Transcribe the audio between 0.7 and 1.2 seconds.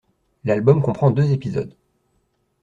comprend